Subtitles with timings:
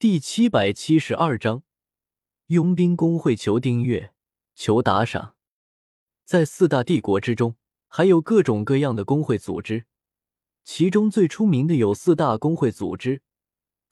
[0.00, 1.62] 第七百七十二章，
[2.46, 4.14] 佣兵工会求订阅，
[4.54, 5.34] 求打赏。
[6.24, 9.84] 在四大帝国之中，还有各种各样的工会组织，
[10.64, 13.20] 其中最出名的有四大工会组织，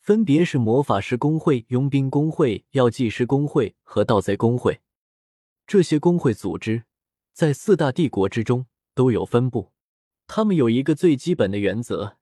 [0.01, 4.81] 分别是魔法师工会、佣兵工会、药剂师工会和盗贼工会。
[5.67, 6.85] 这些工会组织
[7.35, 8.65] 在四大帝国之中
[8.95, 9.73] 都有分布，
[10.27, 12.17] 他们有一个最基本的原则，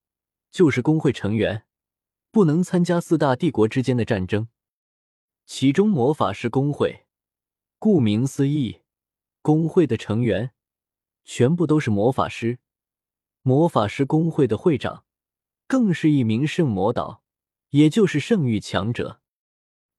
[0.50, 1.62] 就是工会成员。
[2.30, 4.48] 不能参加四大帝国之间的战争。
[5.46, 7.06] 其中，魔法师工会，
[7.78, 8.82] 顾名思义，
[9.42, 10.52] 工会的成员
[11.24, 12.58] 全部都是魔法师。
[13.42, 15.04] 魔法师工会的会长
[15.68, 17.22] 更是一名圣魔导，
[17.70, 19.20] 也就是圣域强者。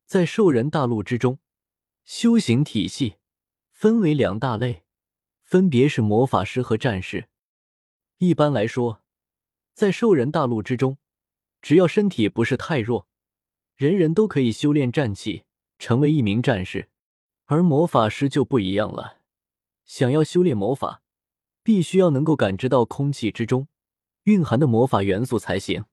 [0.05, 1.39] 在兽人大陆之中，
[2.03, 3.15] 修行体系
[3.71, 4.83] 分为两大类，
[5.43, 7.29] 分别是魔法师和战士。
[8.17, 9.01] 一般来说，
[9.73, 10.97] 在兽人大陆之中。
[11.67, 13.09] 只要身体不是太弱，
[13.75, 15.43] 人人都可以修炼战气，
[15.77, 16.87] 成为一名战士。
[17.47, 19.17] 而魔法师就不一样了，
[19.83, 21.01] 想要修炼魔法，
[21.63, 23.67] 必须要能够感知到空气之中
[24.23, 25.83] 蕴含的魔法元素才行。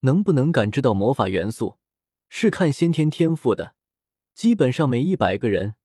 [0.00, 1.78] 能不能感知到魔法元素，
[2.28, 3.76] 是看先天天赋的。
[4.34, 5.76] 基本上每一百个人，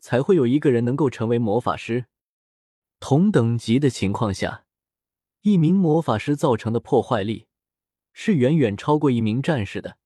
[0.00, 2.06] 才会有一个人能够成为魔法师。
[2.98, 4.64] 同等级的情况下，
[5.42, 7.46] 一名魔法师造成的破坏力。
[8.14, 9.98] 是远远超过一名战士的，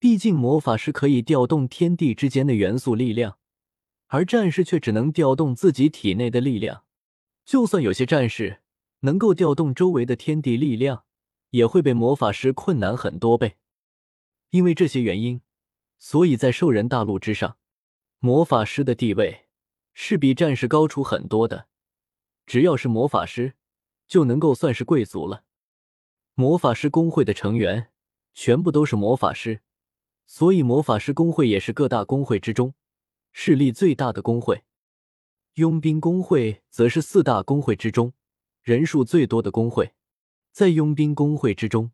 [0.00, 3.38] 毕竟魔法师可以调动天地之间的元素力量，
[4.08, 6.84] 而战士却只能调动自己体内的力量。
[7.44, 8.62] 就算有些战士
[9.00, 11.04] 能够调动周围的天地力量，
[11.50, 13.56] 也会被魔法师困难很多倍。
[14.50, 15.42] 因为这些原因，
[15.98, 17.58] 所以在兽人大陆之上，
[18.20, 19.46] 魔法师的地位
[19.92, 21.68] 是比战士高出很多的。
[22.46, 23.54] 只要是魔法师，
[24.08, 25.44] 就能够算是贵族了。
[26.36, 27.90] 魔法师工会的成员
[28.32, 29.60] 全部都是魔法师，
[30.26, 32.74] 所以魔法师工会也是各大工会之中
[33.32, 34.64] 势力最大的工会。
[35.54, 38.12] 佣兵工会则是四大工会之中
[38.62, 39.94] 人数最多的工会。
[40.50, 41.92] 在佣兵工会之中，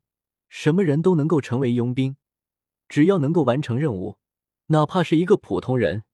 [0.49, 2.17] 什么人都能够成为佣兵，
[2.89, 4.17] 只要能够完成任务，
[4.69, 6.05] 哪怕是一个普通人，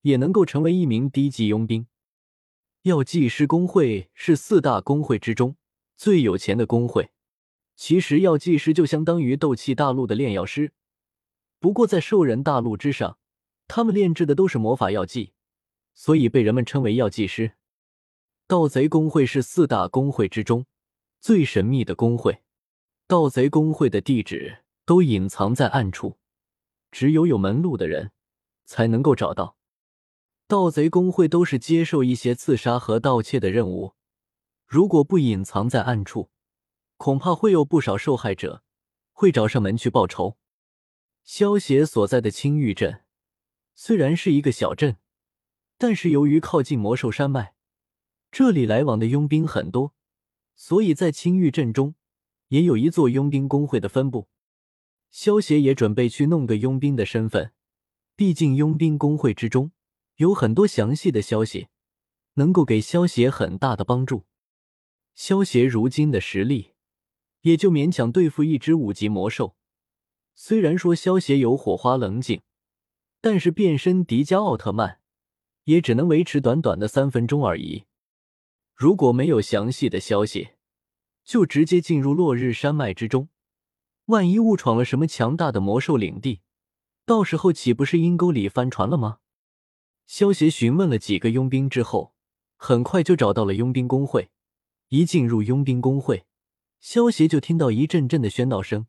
[0.00, 1.86] 也能够成为一名低级佣兵。
[2.82, 5.56] 药剂师工会是四大工会之中
[5.94, 7.10] 最有钱的工会。
[7.76, 10.72] 其实药剂师就相当于斗气大陆的炼药师，
[11.60, 13.18] 不过在兽人大陆之上，
[13.68, 15.34] 他们炼制的都是魔法药剂，
[15.94, 17.52] 所以被人们称为药剂师。
[18.46, 20.64] 盗贼工会是四大工会之中
[21.20, 22.42] 最神秘的工会，
[23.06, 26.18] 盗贼工会的地址都隐藏在暗处，
[26.90, 28.12] 只有有门路的人
[28.64, 29.56] 才能够找到。
[30.48, 33.94] 盗贼工会都是接受一些刺杀和盗窃的任务，
[34.66, 36.30] 如果不隐藏在暗处。
[36.96, 38.62] 恐怕会有不少受害者
[39.12, 40.36] 会找上门去报仇。
[41.22, 43.02] 萧协所在的青玉镇
[43.74, 44.96] 虽然是一个小镇，
[45.76, 47.54] 但是由于靠近魔兽山脉，
[48.30, 49.94] 这里来往的佣兵很多，
[50.54, 51.94] 所以在青玉镇中
[52.48, 54.28] 也有一座佣兵工会的分部。
[55.10, 57.52] 萧协也准备去弄个佣兵的身份，
[58.14, 59.72] 毕竟佣兵工会之中
[60.16, 61.68] 有很多详细的消息，
[62.34, 64.26] 能够给萧协很大的帮助。
[65.14, 66.75] 萧协如今的实力。
[67.46, 69.54] 也就勉强对付一只五级魔兽。
[70.34, 72.42] 虽然说萧协有火花棱镜，
[73.20, 74.98] 但是变身迪迦奥特曼
[75.62, 77.84] 也只能维持短短的三分钟而已。
[78.74, 80.54] 如果没有详细的消息，
[81.24, 83.28] 就直接进入落日山脉之中，
[84.06, 86.40] 万一误闯了什么强大的魔兽领地，
[87.04, 89.18] 到时候岂不是阴沟里翻船了吗？
[90.08, 92.12] 萧协询问了几个佣兵之后，
[92.56, 94.30] 很快就找到了佣兵工会。
[94.88, 96.26] 一进入佣兵工会。
[96.78, 98.86] 萧协就听到一阵阵的喧闹声，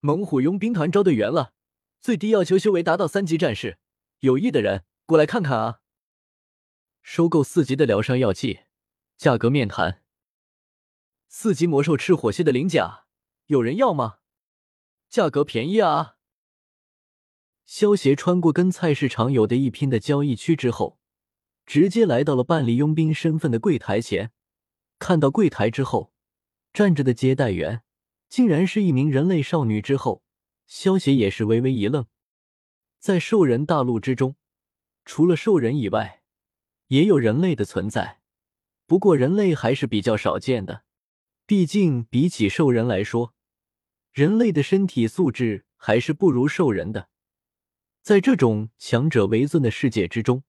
[0.00, 1.52] 猛虎佣兵团招队员了，
[2.00, 3.78] 最低要求修为达到三级战士，
[4.20, 5.80] 有意的人过来看看啊！
[7.02, 8.60] 收购四级的疗伤药剂，
[9.16, 10.02] 价格面谈。
[11.28, 13.06] 四级魔兽吃火蝎的鳞甲，
[13.46, 14.18] 有人要吗？
[15.08, 16.16] 价格便宜啊！
[17.64, 21.00] 萧协穿过跟菜市场有的一拼的交易区之后，
[21.66, 24.32] 直接来到了办理佣兵身份的柜台前，
[24.98, 26.12] 看到柜台之后。
[26.72, 27.82] 站着的接待员
[28.28, 30.22] 竟然是一名人类少女，之后
[30.66, 32.06] 萧协也是微微一愣。
[32.98, 34.36] 在兽人大陆之中，
[35.04, 36.22] 除了兽人以外，
[36.88, 38.20] 也有人类的存在，
[38.86, 40.84] 不过人类还是比较少见的。
[41.46, 43.34] 毕竟比起兽人来说，
[44.12, 47.08] 人类的身体素质还是不如兽人的。
[48.02, 50.44] 在这种强者为尊的世界之中，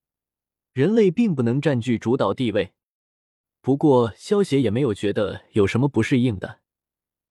[0.74, 2.74] 人类并不能占据主导地位。
[3.62, 6.62] 不过，萧协也没有觉得有什么不适应的。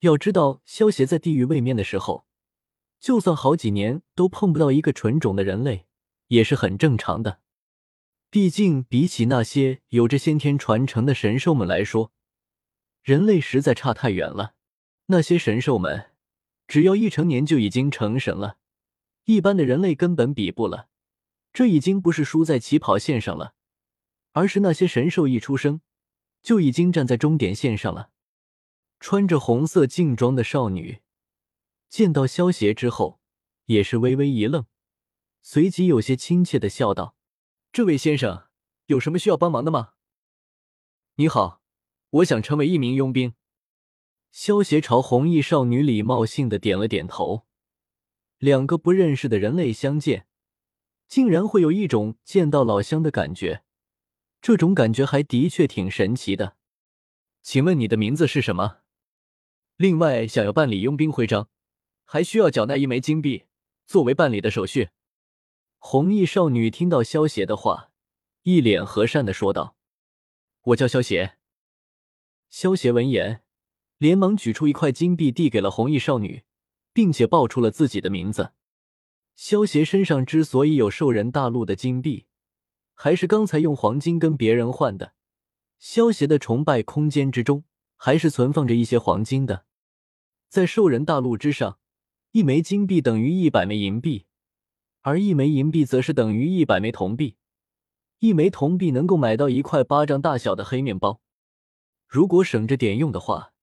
[0.00, 2.24] 要知道，萧协在地狱位面的时候，
[3.00, 5.86] 就算好几年都碰不到一个纯种的人类，
[6.28, 7.40] 也是很正常的。
[8.30, 12.12] 毕竟，比起那些有着先天传承的神兽们来说，
[13.02, 14.54] 人类实在差太远了。
[15.06, 16.12] 那些神兽们，
[16.68, 18.58] 只要一成年就已经成神了，
[19.24, 20.86] 一般的人类根本比不了。
[21.52, 23.54] 这已经不是输在起跑线上了，
[24.30, 25.80] 而是那些神兽一出生
[26.42, 28.10] 就已经站在终点线上了。
[28.98, 31.00] 穿着红色劲装的少女
[31.88, 33.20] 见到萧邪之后，
[33.66, 34.66] 也是微微一愣，
[35.42, 37.16] 随即有些亲切的笑道
[37.72, 38.44] ：“这位先生，
[38.86, 39.94] 有什么需要帮忙的吗
[41.16, 41.62] ？”“你好，
[42.10, 43.34] 我想成为一名佣兵。”
[44.30, 47.46] 萧邪朝红衣少女礼貌性的点了点头。
[48.38, 50.26] 两个不认识的人类相见。
[51.08, 53.64] 竟然会有一种见到老乡的感觉，
[54.40, 56.56] 这种感觉还的确挺神奇的。
[57.42, 58.78] 请问你的名字是什么？
[59.76, 61.48] 另外，想要办理佣兵徽章，
[62.04, 63.44] 还需要缴纳一枚金币
[63.86, 64.90] 作为办理的手续。
[65.78, 67.90] 红衣少女听到萧邪的话，
[68.42, 69.76] 一脸和善的说道
[70.64, 71.38] ：“我叫萧邪。”
[72.50, 73.42] 萧邪闻言，
[73.96, 76.42] 连忙举出一块金币递给了红衣少女，
[76.92, 78.52] 并且报出了自己的名字。
[79.34, 82.26] 萧协身上之所以有兽人大陆的金币，
[83.02, 85.14] 还是刚才用黄金跟别人换的。
[85.78, 87.64] 萧协的崇拜空间之中，
[87.96, 89.64] 还是存放着一些黄金的。
[90.50, 91.78] 在兽人大陆之上，
[92.32, 94.26] 一枚金币等于一百枚银币，
[95.00, 97.36] 而一枚银币则是等于一百枚铜币。
[98.18, 101.22] 一枚铜币能够买到一块巴掌大小的黑面包。
[102.06, 103.54] 如果省着点用的话，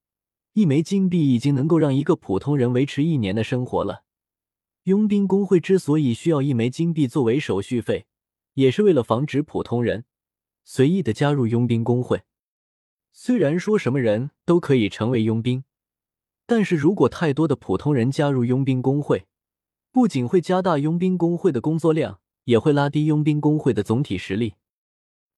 [0.54, 4.04] 一枚金币已经能够让一个普通人维持一年的生活了。
[4.86, 8.07] 佣兵工会之所以需要一枚金币作为手续费，
[8.58, 10.06] 也是为了防止普通人
[10.64, 12.24] 随意的加入佣兵工会。
[13.12, 15.64] 虽然说什么人都可以成为佣兵，
[16.48, 19.28] 但是如果太多的普通人加入佣兵工会，
[19.92, 24.56] 不仅会加大佣兵工会的工作量，也会拉低佣兵工会的总体实力。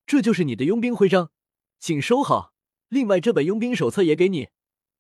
[0.06, 1.31] 这就是你的佣兵徽章，
[1.77, 2.54] 请收好。
[2.88, 4.48] 另外，这本佣兵手册也给你，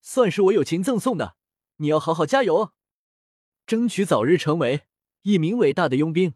[0.01, 1.37] 算是我友情赠送的。
[1.77, 2.73] 你要好好加油哦。
[3.65, 4.81] 争取早日成为
[5.21, 6.33] 一名伟大的佣兵。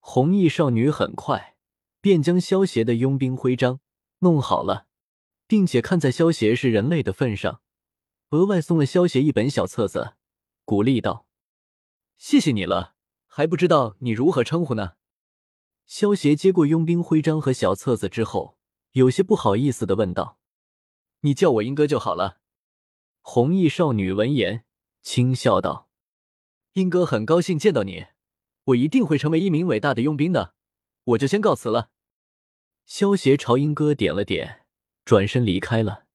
[0.00, 1.56] 红衣少女很快
[2.00, 3.80] 便将萧协的佣兵徽章
[4.20, 4.86] 弄好了，
[5.46, 7.60] 并且看在萧协是人类的份上，
[8.30, 10.14] 额外送了萧协一本小册子，
[10.64, 11.26] 鼓励道
[12.16, 12.94] ：“谢谢你了，
[13.26, 14.92] 还不知道你如何称呼呢？”
[15.86, 18.58] 萧协接过佣兵徽章和小册子之后，
[18.92, 20.38] 有些不好意思的问道
[21.20, 22.40] ：“你叫我英哥就好了。”
[23.22, 24.64] 红衣少女闻言
[25.02, 25.88] 轻笑道。
[26.74, 28.06] 英哥很高兴见到你，
[28.68, 30.54] 我一定会成为一名伟大的佣兵的。
[31.04, 31.90] 我就先告辞了。
[32.84, 34.66] 萧协朝英哥点了点，
[35.04, 36.07] 转身离开了。